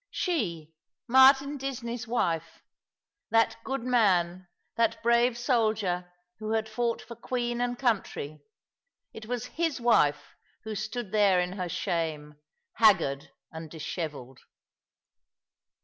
[0.09, 0.73] She,
[1.07, 2.63] Martin Disney's wife!
[3.29, 8.41] That good man, that brave soldier who had fought for Queen and country—
[9.13, 10.33] it was his wife
[10.63, 12.33] who stood there in her shame,
[12.77, 14.39] haggard and dishevelled